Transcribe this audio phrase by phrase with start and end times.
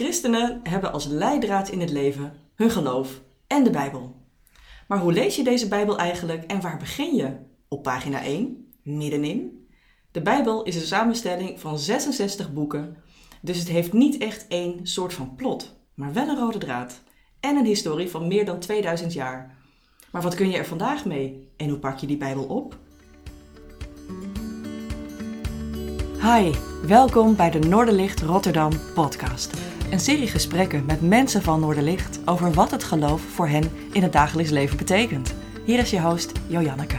[0.00, 4.16] Christenen hebben als leidraad in het leven hun geloof en de Bijbel.
[4.88, 7.36] Maar hoe lees je deze Bijbel eigenlijk en waar begin je?
[7.68, 9.68] Op pagina 1, middenin.
[10.10, 12.96] De Bijbel is een samenstelling van 66 boeken,
[13.40, 17.02] dus het heeft niet echt één soort van plot, maar wel een rode draad.
[17.40, 19.56] En een historie van meer dan 2000 jaar.
[20.12, 22.76] Maar wat kun je er vandaag mee en hoe pak je die Bijbel op?
[26.22, 26.52] Hi,
[26.86, 29.69] welkom bij de Noorderlicht Rotterdam podcast.
[29.90, 34.12] Een serie gesprekken met mensen van Noorderlicht over wat het geloof voor hen in het
[34.12, 35.34] dagelijks leven betekent.
[35.64, 36.96] Hier is je host Jojanneke.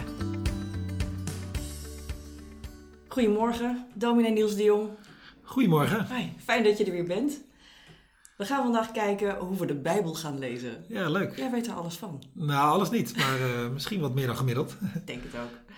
[3.08, 4.90] Goedemorgen, dominee Niels de Jong.
[5.44, 6.16] Goedemorgen.
[6.16, 7.42] Hi, fijn dat je er weer bent.
[8.38, 10.86] We gaan vandaag kijken hoe we de Bijbel gaan lezen.
[10.88, 11.38] Ja, leuk.
[11.38, 12.24] Jij weet er alles van.
[12.34, 14.76] Nou, alles niet, maar uh, misschien wat meer dan gemiddeld.
[14.94, 15.76] Ik denk het ook.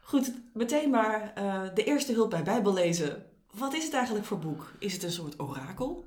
[0.00, 3.24] Goed, meteen maar uh, de eerste hulp bij Bijbellezen.
[3.50, 4.72] Wat is het eigenlijk voor boek?
[4.78, 6.04] Is het een soort orakel?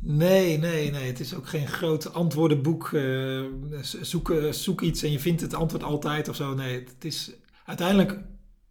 [0.00, 1.06] Nee, nee, nee.
[1.06, 2.90] Het is ook geen groot antwoordenboek.
[2.90, 3.44] Uh,
[3.82, 6.54] zoek, zoek iets en je vindt het antwoord altijd of zo.
[6.54, 7.30] Nee, het is
[7.64, 8.20] uiteindelijk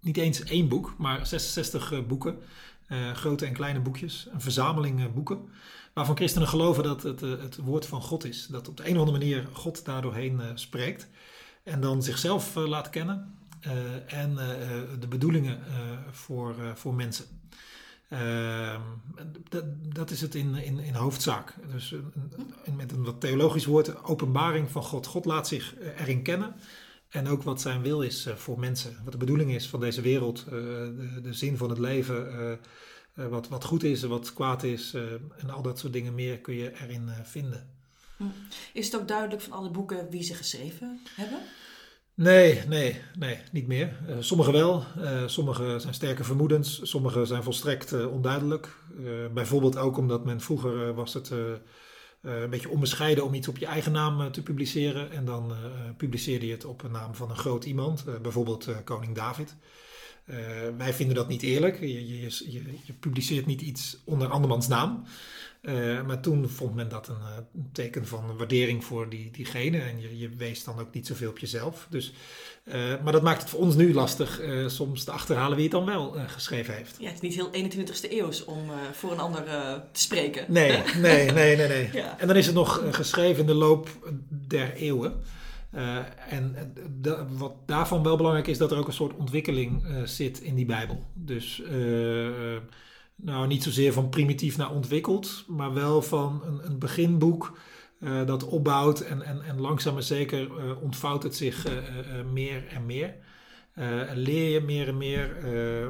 [0.01, 2.37] niet eens één boek, maar 66 uh, boeken.
[3.13, 4.27] grote en kleine boekjes.
[4.33, 5.39] Een verzameling boeken.
[5.93, 8.47] Waarvan christenen geloven dat het het woord van God is.
[8.47, 11.09] Dat op de een of andere manier God daardoorheen spreekt.
[11.63, 13.35] En dan zichzelf laat kennen.
[14.07, 14.35] En
[14.99, 15.59] de bedoelingen
[16.11, 17.25] voor, voor mensen.
[18.09, 18.81] Ehm,
[19.93, 21.53] dat, is het in, in, in hoofdzaak.
[21.71, 21.95] Dus
[22.75, 25.05] met een wat theologisch woord, openbaring van God.
[25.05, 26.55] God laat zich erin kennen.
[27.09, 28.97] En ook wat zijn wil is voor mensen.
[29.03, 30.45] Wat de bedoeling is van deze wereld.
[30.49, 32.59] De, de, zin van het leven.
[33.13, 34.93] wat, wat goed is wat kwaad is.
[35.37, 37.69] en al dat soort dingen meer kun je erin vinden.
[38.17, 38.23] Hm.
[38.73, 41.39] Is het ook duidelijk van alle boeken wie ze geschreven hebben?
[42.17, 43.97] Nee, nee, nee, niet meer.
[44.09, 44.83] Uh, sommige wel.
[44.97, 46.79] Uh, sommige zijn sterke vermoedens.
[46.83, 48.77] Sommige zijn volstrekt uh, onduidelijk.
[49.33, 51.29] bijvoorbeeld ook omdat men vroeger was het
[52.21, 55.11] een beetje onbescheiden om iets op je eigen naam te publiceren.
[55.11, 55.53] En dan
[55.97, 59.55] publiceerde je het op een naam van een groot iemand, bijvoorbeeld koning David.
[60.77, 61.79] Wij vinden dat niet eerlijk.
[61.79, 62.21] Je, je,
[62.51, 65.03] je, je publiceert niet iets onder andermans naam.
[65.61, 69.79] Uh, maar toen vond men dat een, uh, teken van waardering voor die, diegene.
[69.79, 71.87] En je, je wees dan ook niet zoveel op jezelf.
[71.89, 72.13] Dus,
[72.63, 72.73] uh,
[73.03, 76.15] maar dat maakt het voor ons nu lastig soms te achterhalen wie het dan wel
[76.27, 76.95] geschreven heeft.
[76.99, 79.43] Ja, het is niet heel 21ste eeuws om voor een ander
[79.91, 80.45] te spreken.
[80.47, 81.67] Nee, nee, nee, nee.
[81.67, 81.89] nee.
[82.03, 82.19] ja.
[82.19, 83.89] En dan is het nog geschreven in de loop
[84.29, 85.23] der eeuwen.
[86.29, 86.73] En
[87.37, 91.03] wat daarvan wel belangrijk is, dat er ook een soort ontwikkeling zit in die Bijbel.
[91.13, 91.61] Dus
[93.15, 97.57] nou, niet zozeer van primitief naar ontwikkeld, maar wel van een, een beginboek
[98.25, 100.49] dat opbouwt en, en, en langzaam maar zeker
[100.81, 101.65] ontvouwt het zich
[102.33, 103.15] meer en meer.
[104.13, 105.35] leer je meer en meer.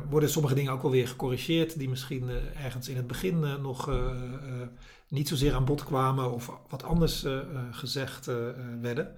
[0.09, 2.29] worden sommige dingen ook alweer gecorrigeerd die misschien
[2.63, 3.89] ergens in het begin nog
[5.07, 7.25] niet zozeer aan bod kwamen of wat anders
[7.71, 8.29] gezegd
[8.81, 9.15] werden.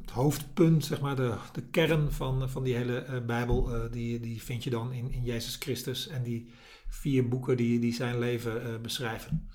[0.00, 4.64] Het hoofdpunt, zeg maar, de, de kern van, van die hele Bijbel, die, die vind
[4.64, 6.50] je dan in, in Jezus Christus en die
[6.88, 9.50] vier boeken die, die zijn leven uh, beschrijven.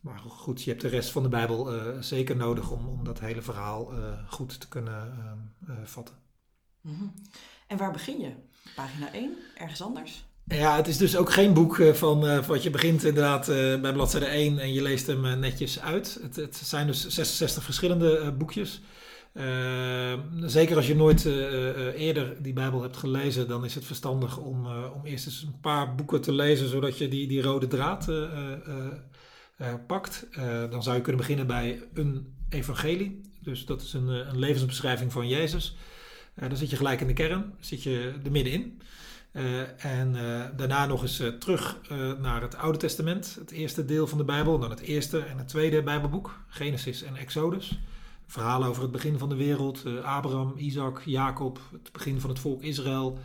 [0.00, 1.72] Maar goed, je hebt de rest van de Bijbel
[2.02, 3.92] zeker nodig om, om dat hele verhaal
[4.28, 5.14] goed te kunnen
[5.84, 6.14] vatten.
[6.80, 7.12] Mm -hmm.
[7.66, 8.32] En waar begin je?
[8.74, 9.36] Pagina 1?
[9.54, 10.24] Ergens anders?
[10.44, 13.46] Ja, het is dus ook geen boek van wat je begint inderdaad
[13.80, 16.18] bij bladzijde 1 en je leest hem netjes uit.
[16.22, 18.82] Het, het zijn dus 66 verschillende boekjes.
[19.36, 21.34] Uh, zeker als je nooit uh,
[22.00, 25.94] eerder die Bijbel hebt gelezen, dan is het verstandig om, om eerst eens een paar
[25.94, 28.10] boeken te lezen, zodat je die, die rode draad
[29.86, 30.26] pakt.
[30.70, 33.20] dan zou je kunnen beginnen bij een evangelie.
[33.40, 35.76] Dus dat is een, een levensbeschrijving van Jezus.
[36.34, 38.80] dan zit je gelijk in de kern, zit je er middenin.
[39.78, 40.12] en
[40.56, 41.78] daarna nog eens terug
[42.20, 45.48] naar het Oude Testament, het eerste deel van de Bijbel, dan het eerste en het
[45.48, 47.78] tweede Bijbelboek, Genesis en Exodus
[48.26, 49.82] verhalen over het begin van de wereld.
[49.86, 53.18] Uh, Abraham, Isaac, Jacob, het begin van het volk Israël,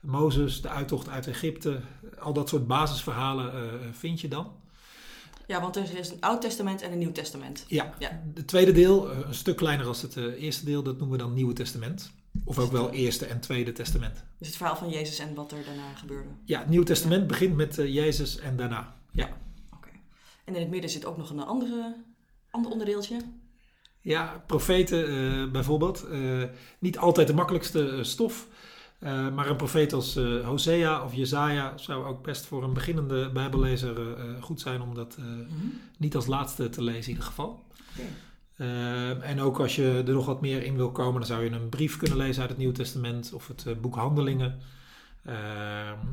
[0.00, 1.80] Mozes, de uittocht uit Egypte.
[2.18, 4.52] Al dat soort basisverhalen uh, vind je dan.
[5.46, 7.64] Ja, want er is een Oud Testament en een Nieuw Testament.
[7.68, 8.22] Ja, ja.
[8.34, 11.52] het tweede deel, een stuk kleiner als het eerste deel, dat noemen we dan Nieuwe
[11.52, 12.12] Testament.
[12.44, 14.24] Of ook wel Eerste en Tweede Testament.
[14.38, 16.28] Dus het verhaal van Jezus en wat er daarna gebeurde.
[16.44, 17.26] Ja, het Nieuwe Testament ja.
[17.26, 18.96] begint met uh, Jezus en daarna.
[19.10, 19.24] Ja.
[19.24, 19.34] Oké.
[19.76, 20.00] Okay.
[20.44, 21.96] En in het midden zit ook nog een andere,
[22.50, 23.16] ander onderdeeltje.
[24.04, 26.06] Ja, profeten uh, bijvoorbeeld.
[26.12, 26.42] Uh,
[26.78, 28.46] niet altijd de makkelijkste uh, stof.
[29.34, 33.96] maar een profeet als Hosea of Jezaja zou ook best voor een beginnende bijbellezer
[34.40, 35.80] goed zijn om dat mm -hmm.
[35.98, 37.62] niet als laatste te lezen in ieder geval.
[38.56, 39.20] Okay.
[39.20, 41.68] en ook als je er nog wat meer in wil komen, dan zou je een
[41.68, 44.60] brief kunnen lezen uit het Nieuwe Testament of het boek Handelingen.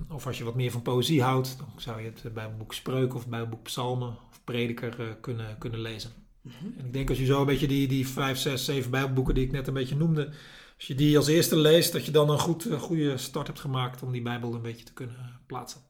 [0.10, 3.28] Of als je wat meer van poëzie houdt, dan zou je het Bijbelboek Spreuken of
[3.28, 6.21] Bijbelboek Psalmen of Prediker kunnen, kunnen lezen.
[6.42, 6.80] Mhm.
[6.80, 9.46] En ik denk als je zo een beetje die, die vijf, zes, zeven Bijbelboeken die
[9.46, 10.26] ik net een beetje noemde,
[10.76, 14.04] als je die als eerste leest, dat je dan een goed, goede start hebt gemaakt
[14.04, 15.82] om die Bijbel een beetje te kunnen plaatsen.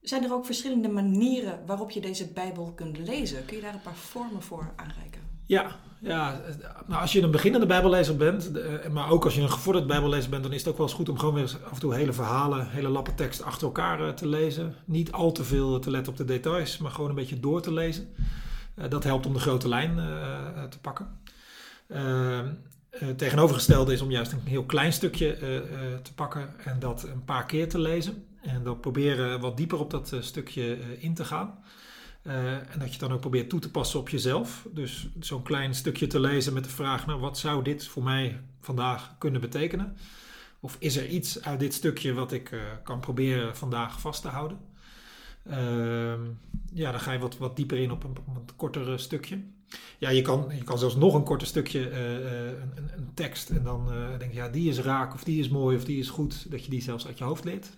[0.00, 3.44] Zijn er ook verschillende manieren waarop je deze Bijbel kunt lezen?
[3.44, 5.20] Kun je daar een paar vormen voor aanreiken?
[5.46, 6.42] Ja, ja
[6.86, 8.50] nou, als je een beginnende Bijbellezer bent,
[8.92, 11.08] maar ook als je een gevorderd Bijbellezer bent, dan is het ook wel eens goed
[11.08, 14.28] om gewoon weer af en toe hele verhalen, hele lappen tekst achter elkaar eh, te
[14.28, 14.74] lezen.
[14.84, 17.72] Niet al te veel te letten op de details, maar gewoon een beetje door te
[17.72, 18.14] lezen.
[18.78, 21.20] Eh, dat helpt om de grote lijn eh, te pakken.
[21.88, 22.40] Uh,
[23.16, 25.36] tegenovergestelde is om juist een heel klein stukje
[26.02, 28.26] te pakken en dat een paar keer te lezen.
[28.42, 31.58] En dan proberen wat dieper op dat stukje in te gaan.
[32.22, 34.66] en dat je dan ook probeert toe te passen op jezelf.
[34.70, 38.40] Dus zo'n klein stukje te lezen met de vraag: nou, wat zou dit voor mij
[38.60, 39.96] vandaag kunnen betekenen?
[40.60, 44.58] Of is er iets uit dit stukje wat ik kan proberen vandaag vast te houden?
[45.44, 46.20] Ehm,
[46.72, 49.38] ja, dan ga je wat, wat dieper in op een, wat korter stukje.
[49.98, 53.62] Ja, je kan, je kan zelfs nog een korter stukje, uh, een, een, tekst, en
[53.62, 56.08] dan uh, denk je, ja, die is raak, of die is mooi, of die is
[56.08, 57.70] goed, dat je die zelfs uit je hoofd leert.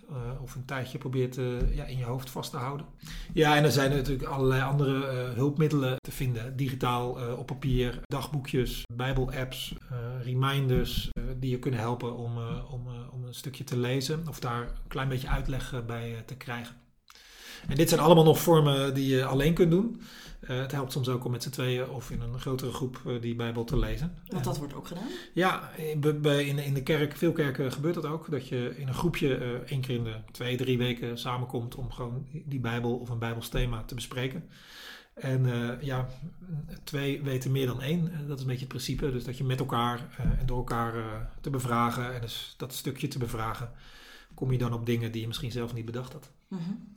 [0.42, 1.34] of een tijdje probeert
[1.74, 2.86] ja, in je hoofd vast te houden.
[3.32, 6.56] Ja, en er zijn natuurlijk allerlei andere hulpmiddelen te vinden.
[6.56, 9.74] Digitaal, op papier, dagboekjes, bijbel-apps,
[10.22, 12.38] reminders, die je kunnen helpen om,
[12.70, 14.28] om, om een stukje te lezen.
[14.28, 16.74] Of daar een klein beetje uitleg bij te krijgen.
[17.68, 20.00] En dit zijn allemaal nog vormen die je alleen kunt doen.
[20.40, 23.20] Uh, het helpt soms ook om met z'n tweeën of in een grotere groep uh,
[23.20, 24.14] die Bijbel te lezen.
[24.26, 25.08] Want dat wordt ook gedaan?
[25.32, 28.30] Ja, in, in de kerk, veel kerken gebeurt dat ook.
[28.30, 31.92] Dat je in een groepje uh, één keer in de twee, drie weken samenkomt om
[31.92, 34.48] gewoon die Bijbel of een Bijbelsthema te bespreken.
[35.14, 35.46] En
[35.80, 36.08] ja,
[36.84, 38.12] twee weten meer dan één.
[38.26, 39.12] dat is een beetje het principe.
[39.12, 40.94] Dus dat je met elkaar en door elkaar
[41.40, 43.70] te bevragen en dus dat stukje te bevragen,
[44.34, 46.30] kom je dan op dingen die je misschien zelf niet bedacht had.
[46.48, 46.96] Mm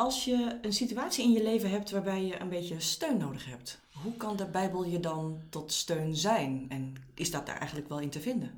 [0.00, 3.80] als je een situatie in je leven hebt waarbij je een beetje steun nodig hebt,
[3.92, 6.66] hoe kan de Bijbel je dan tot steun zijn?
[6.68, 8.50] En is dat daar eigenlijk wel in te vinden?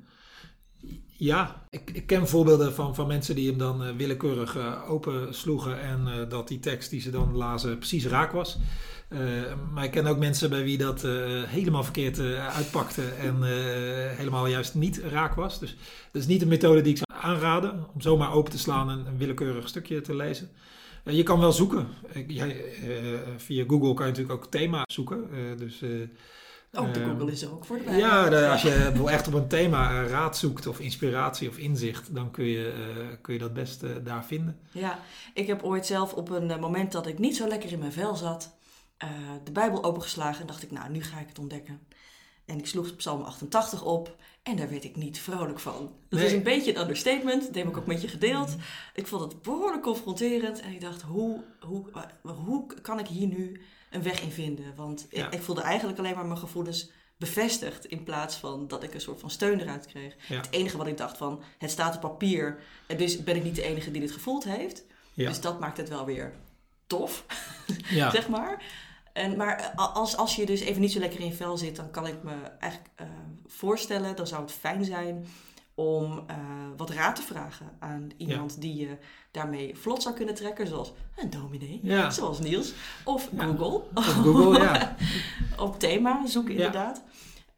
[1.07, 5.35] Ja, ik, ik ken voorbeelden van, van mensen die hem dan uh, willekeurig uh, open
[5.35, 8.57] sloegen en uh, dat die tekst die ze dan lazen precies raak was.
[9.73, 11.01] maar ik ken ook mensen bij wie dat
[11.47, 12.19] helemaal verkeerd
[12.55, 13.43] uitpakte en
[14.17, 15.59] helemaal juist niet raak was.
[15.59, 15.75] Dus
[16.11, 19.05] dat is niet een methode die ik zou aanraden om zomaar open te slaan en
[19.05, 20.49] een willekeurig stukje te lezen.
[21.03, 21.87] Eh, je kan wel zoeken.
[22.13, 22.23] Eh,
[23.37, 25.29] via Google kan je natuurlijk ook thema zoeken.
[25.31, 25.81] Eh, dus,
[26.73, 30.03] oh, de Google is er ook voor de Ja, als je echt op een thema
[30.05, 32.73] raad zoekt of inspiratie of inzicht, dan kun je,
[33.21, 34.59] kun je dat best daar vinden.
[34.71, 34.99] Ja,
[35.33, 38.15] ik heb ooit zelf op een moment dat ik niet zo lekker in mijn vel
[38.15, 38.55] zat,
[39.43, 41.79] de Bijbel opengeslagen en dacht ik, nou, nu ga ik het ontdekken.
[42.45, 45.91] En ik sloeg Psalm 88 op en daar werd ik niet vrolijk van.
[46.09, 48.55] Dat is een beetje een understatement, dat heb ik ook met je gedeeld.
[48.93, 51.85] Ik vond het behoorlijk confronterend en ik dacht, hoe, hoe,
[52.21, 53.61] hoe kan ik hier nu
[53.91, 54.75] een weg in vinden?
[54.75, 58.93] Want ik, ik, voelde eigenlijk alleen maar mijn gevoelens bevestigd in plaats van dat ik
[58.93, 60.15] een soort van steun eruit kreeg.
[60.27, 63.55] Het enige wat ik dacht van, het staat op papier en dus ben ik niet
[63.55, 64.83] de enige die dit gevoeld heeft.
[65.13, 66.33] Dus dat maakt het wel weer
[66.87, 67.25] tof,
[68.11, 68.63] zeg maar.
[69.13, 71.75] En, maar eh, als, als je dus even niet zo lekker in je vel zit,
[71.75, 73.07] dan kan ik me eigenlijk uh,
[73.45, 75.25] voorstellen, dan zou het fijn zijn
[75.75, 76.35] om uh,
[76.77, 78.97] wat raad te vragen aan iemand die je
[79.31, 82.09] daarmee vlot zou kunnen trekken, zoals een dominee, ja.
[82.09, 82.73] zoals Niels,
[83.03, 83.81] of Google.
[83.93, 84.95] Of Google, ja.
[85.65, 87.03] Op thema zoeken inderdaad.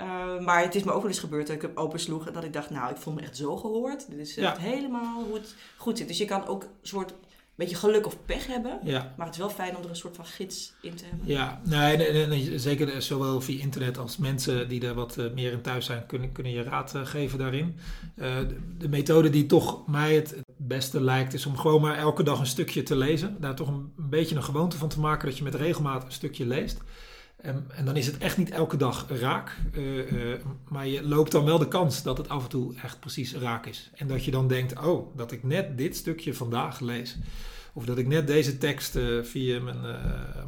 [0.01, 2.43] Uh, maar het is me ook wel eens gebeurd dat ik hem opensloeg en dat
[2.43, 4.09] ik dacht, nou, ik voel me echt zo gehoord.
[4.09, 6.07] Dit is echt helemaal hoe het goed zit.
[6.07, 7.13] Dus je kan ook een soort
[7.55, 8.79] beetje geluk of pech hebben.
[8.83, 9.13] Ja.
[9.17, 11.27] Maar het is wel fijn om er een soort van gids in te hebben.
[11.27, 15.51] Ja, nee, nee, nee, zeker zowel via internet als mensen die er wat eh, meer
[15.51, 17.75] in thuis zijn, kunnen, kunnen je raad uh, geven daarin.
[18.15, 22.23] Uh, de, de, methode die toch mij het, beste lijkt, is om gewoon maar elke
[22.23, 23.37] dag een stukje te lezen.
[23.39, 26.11] Daar toch een, een beetje een gewoonte van te maken dat je met regelmaat een
[26.11, 26.81] stukje leest.
[27.45, 29.57] En, en, dan is het echt niet elke dag raak.
[30.67, 33.65] maar je loopt dan wel de kans dat het af en toe echt precies raak
[33.65, 33.89] is.
[33.93, 37.17] En dat je dan denkt, oh, dat ik net dit stukje vandaag lees.
[37.73, 39.77] Of dat ik net deze tekst uh, via mijn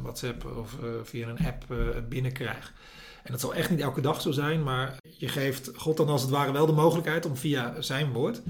[0.02, 1.64] WhatsApp of via een app
[2.08, 2.72] binnenkrijg.
[3.22, 6.22] En dat zal echt niet elke dag zo zijn, maar je geeft God dan als
[6.22, 8.40] het ware wel de mogelijkheid om via zijn woord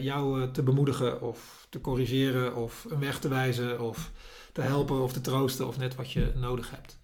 [0.00, 4.10] jou te bemoedigen of te corrigeren of een weg te wijzen of
[4.52, 6.98] te helpen of te troosten of net wat je nodig hebt.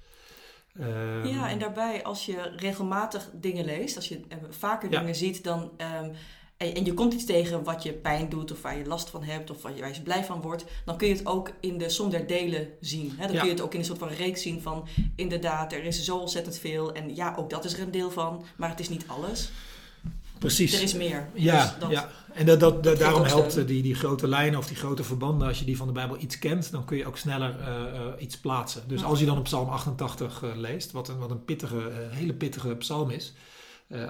[0.79, 5.71] Um, ja, en daarbij als je regelmatig dingen leest, als je vaker dingen ziet, dan
[6.03, 6.13] um,
[6.57, 9.51] en, je komt iets tegen wat je pijn doet of waar je last van hebt
[9.51, 11.89] of waar je, waar je blij van wordt, dan kun je het ook in de
[11.89, 13.13] som der delen zien.
[13.17, 13.27] Hè?
[13.27, 16.05] Dan kun je het ook in een soort van reeks zien van inderdaad, er is
[16.05, 18.89] zo ontzettend veel en ja, ook dat is er een deel van, maar het is
[18.89, 19.51] niet alles.
[20.41, 20.75] Precies.
[20.75, 21.29] Er is meer.
[21.35, 22.09] Ja, dus dat, ja.
[22.33, 25.65] en dat, dat, daarom helpt die, die grote lijnen of die grote verbanden, als je
[25.65, 27.55] die van de Bijbel iets kent, dan kun je ook sneller
[28.19, 28.83] iets plaatsen.
[28.87, 32.77] Dus als je dan op Psalm 88 leest, wat een, wat een pittige, hele pittige
[32.77, 33.35] psalm is,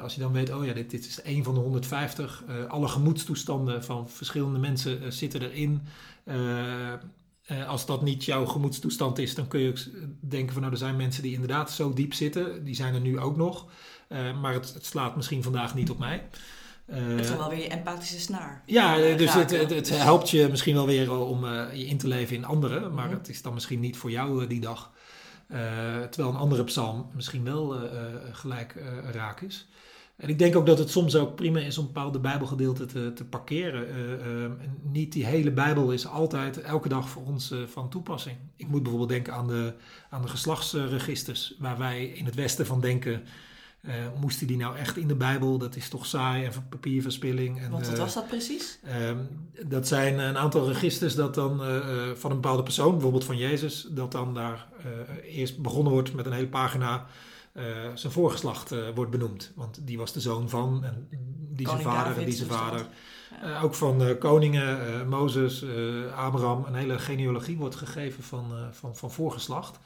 [0.02, 2.44] als je dan weet, oh ja, dit, dit is een van de 150.
[2.48, 5.82] Uh, alle gemoedstoestanden van verschillende mensen zitten erin.
[7.66, 9.72] als dat niet jouw gemoedstoestand is, dan kun je
[10.20, 12.64] denken van nou, er zijn mensen die inderdaad zo diep zitten.
[12.64, 13.66] Die zijn er nu ook nog.
[14.40, 16.28] Maar het, het, slaat misschien vandaag niet op mij.
[16.86, 18.62] het is wel weer je empathische snaar.
[18.66, 22.36] Ja, dus het, het, het, helpt je misschien wel weer om je in te leven
[22.36, 22.94] in anderen.
[22.94, 23.16] Maar mhm.
[23.16, 24.90] het is dan misschien niet voor jou die dag.
[25.46, 25.58] Eh,
[26.10, 27.76] terwijl een andere psalm misschien wel
[28.32, 28.74] gelijk
[29.12, 29.68] raak is.
[30.16, 33.24] En ik denk ook dat het soms ook prima is om bepaalde Bijbelgedeelten te, te
[33.24, 33.86] parkeren.
[34.82, 38.36] niet die hele Bijbel is altijd elke dag voor ons van toepassing.
[38.56, 39.74] Ik moet bijvoorbeeld denken aan de,
[40.10, 43.22] aan de geslachtsregisters, waar wij in het Westen van denken
[43.82, 45.58] uh, moesten die nou echt in de Bijbel?
[45.58, 47.60] Dat is toch saai en papierverspilling.
[47.60, 48.78] En, wat uh, was dat precies?
[48.84, 49.10] Uh,
[49.66, 53.86] dat zijn een aantal registers dat dan uh, van een bepaalde persoon, bijvoorbeeld van Jezus,
[53.90, 54.68] dat dan daar
[55.22, 57.06] eerst begonnen wordt met een hele pagina.
[57.94, 59.52] zijn voorgeslacht wordt benoemd.
[59.54, 61.08] Want die was de zoon van, en
[61.52, 62.86] die zijn vader en die zijn vader.
[63.62, 65.64] ook van koningen, Mozes,
[66.16, 66.64] Abraham.
[66.64, 69.78] Een hele genealogie wordt gegeven van, van, van voorgeslacht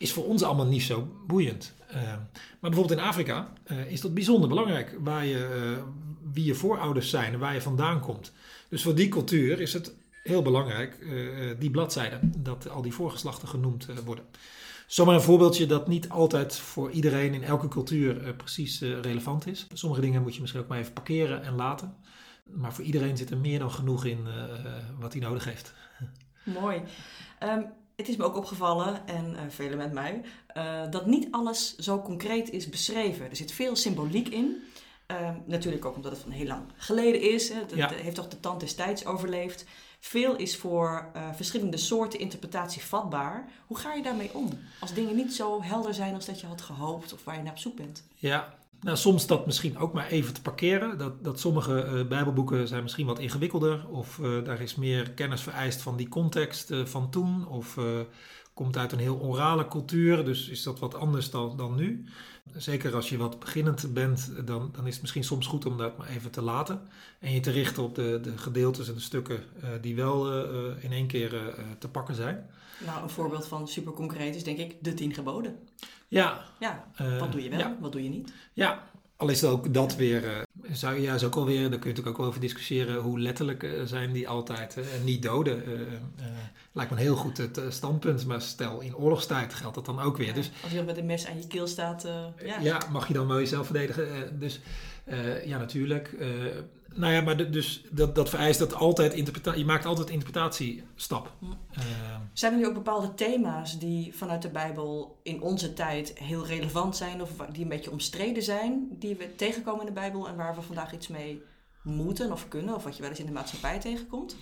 [0.00, 1.74] is voor ons allemaal niet zo boeiend.
[1.90, 2.02] Uh,
[2.60, 5.82] maar bijvoorbeeld in Afrika uh, is dat bijzonder belangrijk, waar je, uh,
[6.32, 8.32] wie je voorouders zijn en waar je vandaan komt.
[8.68, 11.06] Dus voor die cultuur is het heel belangrijk,
[11.58, 14.24] die bladzijden, dat al die voorgeslachten genoemd worden.
[14.86, 19.66] Zomaar een voorbeeldje dat niet altijd voor iedereen in elke cultuur precies relevant is.
[19.72, 21.94] Sommige dingen moet je misschien ook maar even parkeren en laten.
[22.44, 24.26] Maar voor iedereen zit er meer dan genoeg in
[24.98, 25.74] wat hij nodig heeft.
[26.44, 26.82] Mooi.
[27.42, 27.66] Um,
[28.00, 30.22] het is me ook opgevallen, en uh, velen met mij,
[30.56, 33.30] uh, dat niet alles zo concreet is beschreven.
[33.30, 34.62] Er zit veel symboliek in.
[35.10, 37.48] Uh, natuurlijk ook omdat het van heel lang geleden is.
[37.48, 37.90] Het, ja.
[37.92, 39.64] heeft toch de tand des tijds overleefd.
[40.00, 43.48] Veel is voor verschillende soorten interpretatie vatbaar.
[43.66, 44.58] Hoe ga je daarmee om?
[44.80, 47.52] Als dingen niet zo helder zijn als dat je had gehoopt of waar je naar
[47.52, 48.04] op zoek bent.
[48.14, 50.98] Ja, nou, soms dat misschien ook maar even te parkeren.
[50.98, 53.88] Dat, dat sommige uh, Bijbelboeken zijn misschien wat ingewikkelder.
[53.88, 57.46] Of uh, daar is meer kennis vereist van die context uh, van toen.
[57.46, 57.78] Of
[58.54, 60.24] komt uit een heel orale cultuur.
[60.24, 62.04] Dus is dat wat anders dan, dan nu.
[62.56, 65.98] Zeker als je wat beginnend bent, dan, dan is het misschien soms goed om dat
[65.98, 66.80] maar even te laten.
[67.18, 69.42] En je te richten op de, de gedeeltes en de stukken
[69.80, 70.44] die wel
[70.76, 72.50] in één keer te pakken zijn.
[72.86, 75.58] Nou, een voorbeeld van super concreet is denk ik de tien geboden.
[76.08, 76.44] Ja.
[76.58, 76.84] Ja,
[77.18, 78.32] wat doe je wel, wat doe je niet?
[78.52, 80.40] Ja, al is het ook dat weer, uh,
[80.72, 83.82] zou, ja, is ook alweer, daar kun je natuurlijk ook over discussiëren, hoe letterlijk uh,
[83.84, 85.62] zijn die altijd uh, niet doden.
[86.72, 90.16] lijkt me een heel goed het standpunt, maar stel in oorlogstijd geldt dat dan ook
[90.16, 90.34] weer.
[90.34, 92.06] dus, als je met een mes aan je keel staat,
[92.44, 92.60] ja.
[92.60, 92.80] ja.
[92.92, 94.38] mag je dan wel jezelf verdedigen.
[94.38, 94.60] dus
[95.44, 96.16] ja, natuurlijk.
[96.94, 99.60] Nou ja, maar dus dat, dat vereist dat altijd interpretatie.
[99.60, 101.32] Je maakt altijd interpretatiestap.
[101.42, 101.48] Uh,
[102.32, 106.96] zijn er nu ook bepaalde thema's die vanuit de Bijbel in onze tijd heel relevant
[106.96, 110.54] zijn of die een beetje omstreden zijn, die we tegenkomen in de Bijbel en waar
[110.54, 111.42] we vandaag iets mee
[111.82, 114.36] moeten of kunnen, of wat je wel eens in de maatschappij tegenkomt?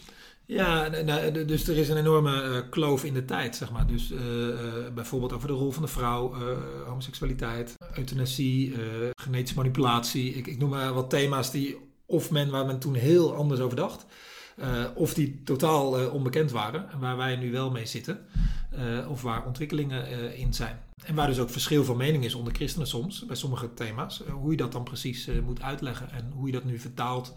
[0.50, 3.86] Ja, nou, dus er is een enorme uh, kloof in de tijd, zeg maar.
[3.86, 4.18] Dus uh,
[4.94, 6.34] bijvoorbeeld over de rol van de vrouw,
[6.86, 8.74] homoseksualiteit, euthanasie,
[9.14, 10.34] genetische manipulatie.
[10.34, 11.76] Ik, ik noem maar wat thema's die
[12.06, 14.06] of men waar men toen heel anders over dacht.
[14.94, 18.18] Of die totaal onbekend waren en waar wij nu wel mee zitten.
[19.08, 20.78] Of waar ontwikkelingen in zijn.
[21.04, 24.22] En waar dus ook verschil van mening is onder christenen soms, bij sommige thema's.
[24.30, 27.36] hoe je dat dan precies moet uitleggen en hoe je dat nu vertaalt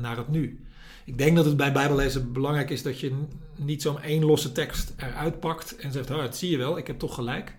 [0.00, 0.64] naar het nu.
[1.04, 3.24] Ik denk dat het bij Bijbellezen belangrijk is dat je
[3.56, 6.86] niet zo'n één losse tekst eruit pakt en zegt: oh, het zie je wel, ik
[6.86, 7.54] heb toch gelijk.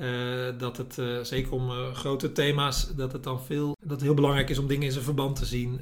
[0.00, 4.00] Uh, dat het, uh, zeker om uh, grote thema's, dat het dan veel, dat het
[4.00, 5.80] heel belangrijk is om dingen in zijn verband te zien.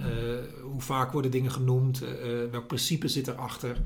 [0.62, 2.02] hoe vaak worden dingen genoemd,
[2.50, 3.76] welk principe zit erachter.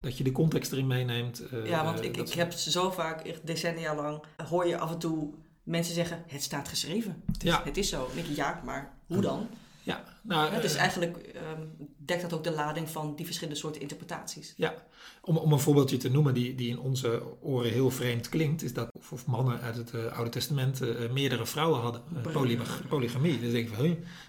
[0.00, 1.42] Dat je de context erin meeneemt.
[1.64, 5.30] ja, want ik, ik heb zo vaak, echt decennia lang, hoor je af en toe
[5.62, 7.22] mensen zeggen, het staat geschreven.
[7.26, 7.62] Het is, ja.
[7.64, 8.06] het is zo.
[8.06, 9.48] Dan denk ja, maar hoe dan?
[9.84, 14.54] Ja, nou, dus eigenlijk um, dekt dat ook de lading van die verschillende soorten interpretaties.
[14.56, 14.74] Ja,
[15.20, 18.72] om, om een voorbeeldje te noemen die, die in onze oren heel vreemd klinkt, is
[18.72, 22.02] dat of, of mannen uit het uh, Oude Testament uh, meerdere vrouwen hadden.
[22.26, 22.58] Uh, poly,
[22.88, 23.40] polygamie.
[23.40, 23.86] Dus denk ik van,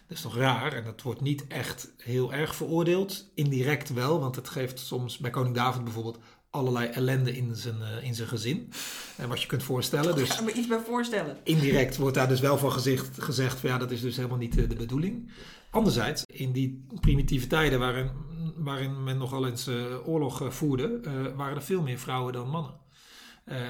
[0.07, 0.73] dat is toch raar?
[0.73, 3.31] En dat wordt niet echt heel erg veroordeeld.
[3.33, 6.19] Indirect wel, want het geeft soms bij koning David bijvoorbeeld
[6.53, 8.71] allerlei ellende in zijn, uh, in zijn gezin.
[9.15, 10.15] En wat je kunt voorstellen.
[10.15, 11.37] Dus me iets bij voorstellen.
[11.43, 14.53] Indirect wordt daar dus wel van gezicht, gezegd van ja, dat is dus helemaal niet
[14.53, 15.31] de, de bedoeling.
[15.69, 18.09] Anderzijds, in die primitieve tijden waarin,
[18.55, 20.99] waarin men nogal eens uh, oorlog uh, voerde,
[21.35, 22.73] waren er veel meer vrouwen dan mannen.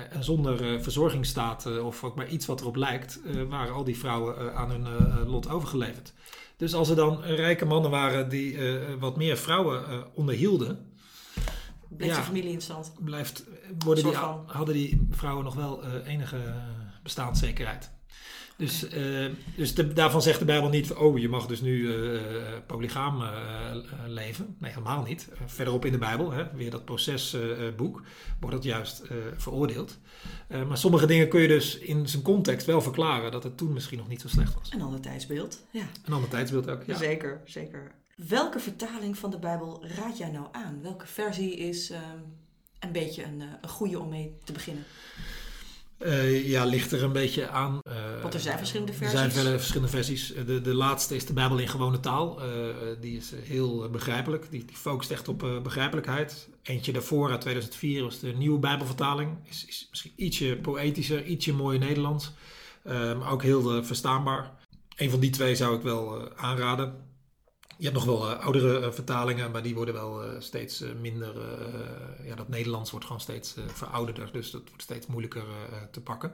[0.10, 4.72] en zonder verzorgingsstaat of ook maar iets wat erop lijkt, waren al die vrouwen aan
[4.72, 4.88] hun
[5.28, 6.13] lot overgeleverd.
[6.58, 8.58] Dus als er dan rijke mannen waren die
[9.00, 10.93] wat meer vrouwen onderhielden,
[11.98, 12.94] Blijft ja, familie in stand?
[13.00, 13.44] Blijft,
[13.78, 16.38] worden die, hadden die vrouwen nog wel enige
[17.04, 17.92] bestaanszekerheid.
[18.58, 22.22] Dus, uh, dus daarvan zegt de Bijbel niet, oh je mag dus nu uh,
[22.68, 23.30] polygaam uh,
[24.08, 24.56] leven.
[24.60, 25.28] Nee, helemaal niet.
[25.46, 28.02] verderop in de Bijbel, hè, weer dat procesboek,
[28.40, 29.04] wordt dat juist
[29.38, 29.98] veroordeeld.
[30.68, 33.98] maar sommige dingen kun je dus in zijn context wel verklaren dat het toen misschien
[33.98, 34.72] nog niet zo slecht was.
[34.72, 35.86] Een ander tijdsbeeld, ja.
[36.06, 36.98] Een ander tijdsbeeld ook, ja.
[36.98, 37.92] Zeker, zeker.
[38.27, 40.80] Welke vertaling van de Bijbel raad jij nou aan?
[40.82, 42.18] Welke versie is ehm,
[42.80, 44.84] een beetje een, een goede om mee te beginnen?
[45.98, 47.80] Uh, ja, ligt er een beetje aan.
[47.88, 49.22] Uh, Want er zijn verschillende versies.
[49.22, 50.34] Er zijn verschillende versies.
[50.46, 52.46] De, de laatste is de Bijbel in gewone taal.
[52.46, 54.51] Uh, die is heel begrijpelijk.
[54.51, 56.50] Die, die focust echt op begrijpelijkheid.
[56.62, 59.38] Eentje daarvoor, uit 2004, was de nieuwe Bijbelvertaling.
[59.44, 62.32] Is, is misschien ietsje poëtischer, ietsje mooier Nederlands.
[62.84, 64.51] maar ook heel verstaanbaar.
[64.96, 67.12] Een van die twee zou ik wel aanraden.
[67.84, 71.34] Je hebt nog wel uh, oudere uh, vertalingen, maar die worden wel uh, steeds minder.
[72.25, 75.44] ja, dat Nederlands wordt gewoon steeds verouderder, dus dat wordt steeds moeilijker
[75.92, 76.34] te pakken.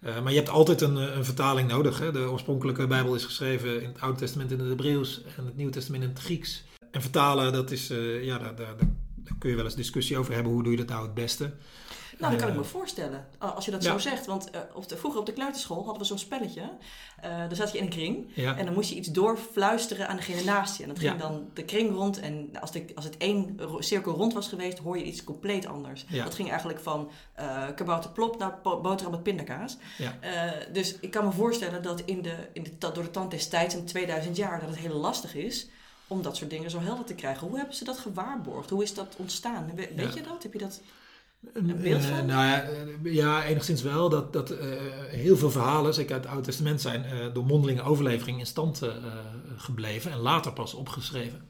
[0.00, 1.98] maar je hebt altijd een, een vertaling nodig.
[1.98, 2.12] Hè?
[2.12, 5.72] De oorspronkelijke Bijbel is geschreven in het Oude Testament in het Hebreeuws en het Nieuwe
[5.72, 6.64] Testament in het Grieks.
[6.90, 7.88] En vertalen, dat is,
[8.22, 10.52] ja, daar, daar, daar, kun je wel eens discussie over hebben.
[10.52, 11.52] Hoe doe je dat nou het beste?
[12.22, 13.26] Nou, dat kan ik me voorstellen.
[13.38, 14.26] Als je dat zo zegt.
[14.26, 16.60] Want uh, op de, vroeger op de kleuterschool hadden we zo'n spelletje.
[16.60, 16.68] Uh,
[17.24, 18.36] daar zat je in een kring.
[18.36, 20.82] En dan moest je iets doorfluisteren aan degene naast je.
[20.82, 22.20] En dat ging dan de kring rond.
[22.20, 26.06] En als, de, als het één cirkel rond was geweest, hoor je iets compleet anders.
[26.06, 27.10] Dat ging eigenlijk van
[27.40, 29.76] uh, kabouter plop naar boterham met pindakaas.
[30.72, 33.74] dus ik kan me voorstellen dat in de, in de, door de tand des tijds
[33.74, 34.60] in 2000 jaar...
[34.60, 35.68] dat het heel lastig is
[36.06, 37.46] om dat soort dingen zo helder te krijgen.
[37.46, 38.70] Hoe hebben ze dat gewaarborgd?
[38.70, 39.70] Hoe is dat ontstaan?
[39.74, 40.42] weet je dat?
[40.42, 40.80] Heb je dat...
[41.52, 42.26] Een beeld van?
[42.26, 44.08] nou ja, eh, ja, enigszins wel.
[44.08, 44.58] Dat, dat uh,
[45.08, 48.82] heel veel verhalen, zeker uit het Oude Testament, zijn uh, door mondelinge overlevering in stand
[49.56, 51.40] gebleven en later pas opgeschreven.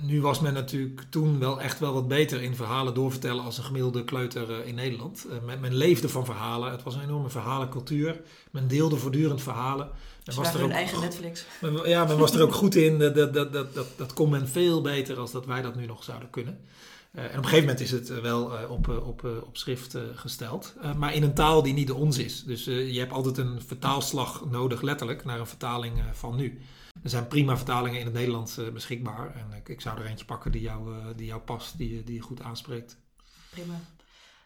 [0.00, 3.64] nu was men natuurlijk toen wel echt wel wat beter in verhalen doorvertellen als een
[3.64, 5.26] gemiddelde kleuter in Nederland.
[5.44, 6.70] Men, men, leefde van verhalen.
[6.70, 8.20] Het was een enorme verhalencultuur.
[8.50, 9.90] Men deelde voortdurend verhalen.
[10.24, 11.44] Men was er ook, eigen Netflix.
[11.60, 12.98] Men, ja, men was er ook goed in.
[12.98, 16.04] Dat, dat, dat, dat, dat kon men veel beter als dat wij dat nu nog
[16.04, 16.58] zouden kunnen.
[17.16, 19.96] Eh, en op een gegeven moment is het eh, wel eh, op, op, op schrift
[20.14, 22.44] gesteld, maar in een taal die niet de ons is.
[22.44, 26.60] Dus je hebt altijd een vertaalslag nodig, letterlijk, naar een vertaling van nu.
[27.02, 29.34] Er zijn prima vertalingen in het Nederlands beschikbaar.
[29.34, 32.20] En ik, ik, zou er eentje pakken die jou, die jou past, die, die je
[32.20, 32.96] goed aanspreekt.
[33.50, 33.74] Prima.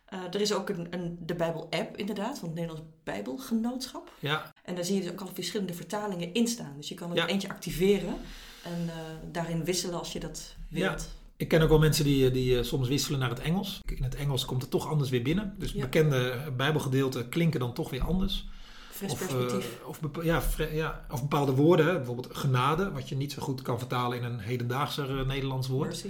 [0.07, 4.13] er is ook een, een de Bijbel-app inderdaad, van het Nederlands Bijbelgenootschap.
[4.19, 4.53] Ja.
[4.65, 6.77] En daar zie je dus ook al verschillende vertalingen in staan.
[6.77, 8.17] Dus je kan er eentje activeren
[8.63, 8.91] en
[9.33, 11.03] daarin wisselen als je dat wilt.
[11.03, 11.20] Ja.
[11.41, 13.81] Ik ken ook wel mensen die, eh, die eh, soms wisselen naar het Engels.
[13.97, 15.55] In het Engels komt het toch anders weer binnen.
[15.59, 18.49] Dus bekende bijbelgedeelten klinken dan toch weer anders.
[18.91, 23.43] Fris of, uh, of, ja, ja, of bepaalde woorden, bijvoorbeeld genade, wat je niet zo
[23.43, 25.89] goed kan vertalen in een hedendaagser Nederlands woord.
[25.89, 26.09] Mercy.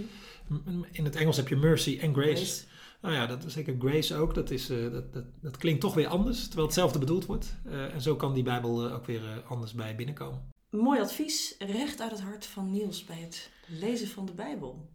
[0.93, 2.62] In het Engels heb je mercy en grace.
[3.01, 4.35] Nou ja, dat is zeker grace ook.
[4.35, 7.55] Dat, is, dat, dat, dat, klinkt toch weer anders, terwijl hetzelfde bedoeld wordt.
[7.93, 10.49] en zo kan die Bijbel ook weer anders bij binnenkomen.
[10.71, 14.88] Mooi advies, recht uit het hart van Niels bij het lezen van de Bijbel.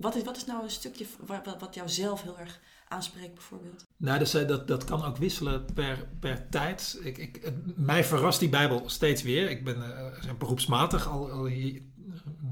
[0.00, 3.86] Wat is, wat is nou een stukje wat, wat jou zelf heel erg aanspreekt bijvoorbeeld?
[3.96, 7.00] Nou, dus, dat, dat kan ook wisselen per, per tijd.
[7.02, 9.50] Ik, ik, mij verrast die Bijbel steeds weer.
[9.50, 11.48] Ik ben uh, beroepsmatig al, al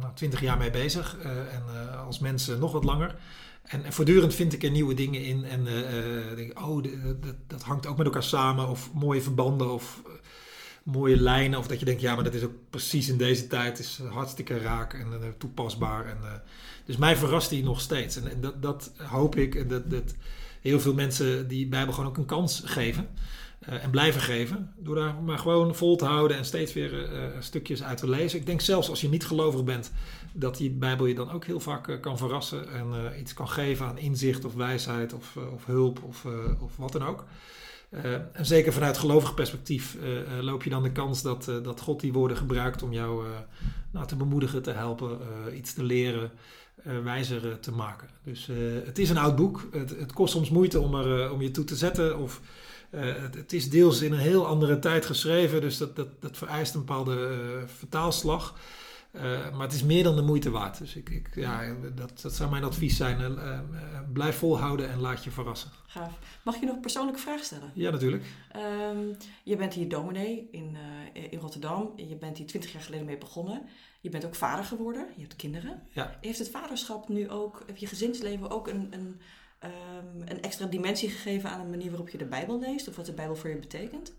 [0.00, 1.18] nou, jaar mee bezig.
[1.22, 3.18] En als mensen nog wat langer.
[3.62, 5.44] En, en, voortdurend vind ik er nieuwe dingen in.
[5.44, 5.64] En
[6.36, 6.82] denk oh,
[7.20, 8.68] dat, dat hangt ook met elkaar samen.
[8.68, 9.72] Of mooie verbanden.
[9.72, 10.02] Of
[10.92, 11.58] mooie lijnen.
[11.58, 13.78] Of dat je denkt, ja, maar dat is ook precies in deze tijd.
[13.78, 16.06] is hartstikke raak en toepasbaar.
[16.06, 16.42] En
[16.84, 18.16] dus mij verrast hij nog steeds.
[18.16, 20.14] En, dat, dat, hoop ik, dat, dat
[20.60, 23.08] heel veel mensen die Bijbel gewoon ook een kans geven.
[23.68, 24.72] Uh, en blijven geven.
[24.76, 27.08] Door daar maar gewoon vol te houden en steeds weer
[27.40, 28.38] stukjes uit te lezen.
[28.38, 29.92] Ik denk zelfs als je niet gelovig bent,
[30.32, 32.72] dat die Bijbel je dan ook heel vaak kan verrassen.
[32.72, 36.24] En iets kan geven aan inzicht of wijsheid of, of hulp of,
[36.60, 37.24] of wat dan ook.
[38.32, 39.96] En zeker vanuit gelovig perspectief
[40.40, 43.26] loop je dan de kans dat, dat God die woorden gebruikt om jou
[43.90, 45.18] nou, te bemoedigen, te helpen,
[45.56, 46.30] iets te leren.
[46.84, 48.08] Eh, wijzer eh, te maken.
[48.24, 49.68] Dus eh, het is een oud boek.
[49.72, 52.18] Het, het kost soms moeite om, er, om je toe te zetten.
[52.18, 52.40] Of,
[52.90, 55.60] het, het, is deels in een heel andere tijd geschreven.
[55.60, 57.40] Dus dat, dat, dat vereist een bepaalde
[57.78, 58.54] vertaalslag.
[59.52, 60.78] Maar het is meer dan de moeite waard.
[60.78, 63.38] Dus ik, ik ja, dat, dat zou mijn advies zijn.
[64.12, 65.70] blijf volhouden en laat je verrassen.
[65.86, 66.18] Gaaf.
[66.44, 67.70] Mag je nog een persoonlijke vraag stellen?
[67.74, 68.24] Ja, natuurlijk.
[68.56, 70.76] Um, je bent hier dominee in,
[71.30, 71.92] in Rotterdam.
[71.96, 73.62] Je bent hier twintig jaar geleden mee begonnen.
[74.00, 75.82] Je bent ook vader geworden, je hebt kinderen.
[75.90, 76.18] Ja.
[76.20, 79.20] Heeft het vaderschap nu ook, heb je gezinsleven ook een, een,
[79.58, 83.06] ehm, een extra dimensie gegeven aan de manier waarop je de Bijbel leest of wat
[83.06, 84.12] de Bijbel voor je betekent?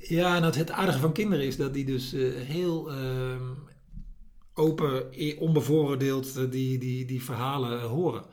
[0.00, 2.10] Ja, en het, het aardige van kinderen is dat die dus
[2.46, 3.52] heel ehm,
[4.58, 5.04] open,
[5.38, 8.24] onbevooroordeeld eh, die, die, die verhalen horen.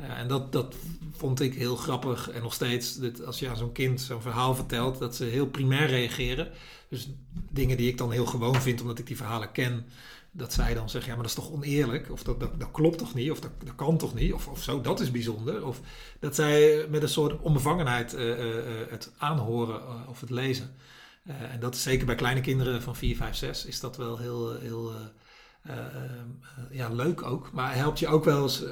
[0.00, 0.74] Uh, en dat, dat
[1.12, 2.30] vond ik heel grappig.
[2.30, 5.46] En nog steeds, dat als je aan zo'n kind zo'n verhaal vertelt, dat ze heel
[5.46, 6.50] primair reageren.
[6.88, 7.08] Dus
[7.50, 9.86] dingen die ik dan heel gewoon vind, omdat ik die verhalen ken.
[10.32, 12.10] Dat zij dan zeggen, ja, maar dat is toch oneerlijk?
[12.10, 13.30] Of dat, dat, klopt toch niet?
[13.30, 14.32] Of dat, dat kan toch niet?
[14.32, 15.66] Of, of zo, dat is bijzonder.
[15.66, 15.80] Of
[16.18, 18.16] dat zij met een soort onbevangenheid
[18.90, 20.74] het aanhoren of het lezen.
[21.24, 24.58] en dat is zeker bij kleine kinderen van 4, 5, 6 is dat wel heel,
[24.58, 24.92] heel
[26.70, 27.52] ja, leuk ook.
[27.52, 28.64] Maar helpt je ook wel eens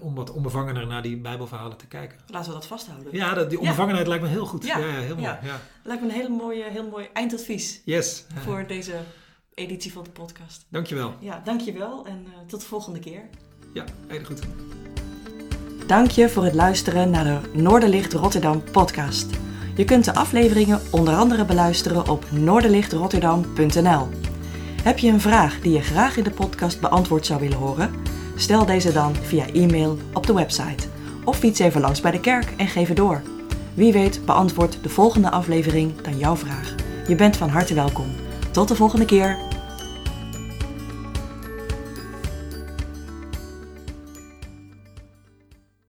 [0.00, 2.18] om wat onbevangener naar die Bijbelverhalen te kijken.
[2.26, 3.08] Laten we dat vasthouden.
[3.12, 4.66] Ja, dat, die onbevangenheid lijkt me heel goed.
[4.66, 5.26] Ja, ja, heel mooi.
[5.26, 5.60] Ja.
[5.82, 7.82] Lijkt me een hele mooie, heel mooi eindadvies.
[7.84, 8.24] Yes.
[8.34, 8.94] Voor deze
[9.54, 10.66] editie van de podcast.
[10.68, 11.14] Dankjewel.
[11.20, 13.22] Ja, dankjewel en tot de volgende keer.
[13.72, 14.40] Ja, heel goed.
[15.86, 19.30] Dank je voor het luisteren naar de Noorderlicht Rotterdam podcast.
[19.76, 24.08] Je kunt de afleveringen onder andere beluisteren op noorderlichtrotterdam.nl.
[24.86, 27.94] Heb je een vraag die je graag in de podcast beantwoord zou willen horen?
[28.36, 30.86] Stel deze dan via e-mail op de website.
[31.24, 33.22] Of fiets even langs bij de kerk en geef het door.
[33.74, 36.74] Wie weet beantwoordt de volgende aflevering dan jouw vraag.
[37.08, 38.06] Je bent van harte welkom.
[38.50, 39.38] Tot de volgende keer.